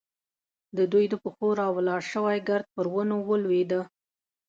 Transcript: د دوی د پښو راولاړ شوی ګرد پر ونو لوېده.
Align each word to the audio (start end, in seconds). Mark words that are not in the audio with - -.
د 0.77 0.79
دوی 0.91 1.05
د 1.09 1.15
پښو 1.23 1.47
راولاړ 1.61 2.01
شوی 2.11 2.37
ګرد 2.49 2.67
پر 2.75 2.85
ونو 2.93 3.17
لوېده. 3.43 3.81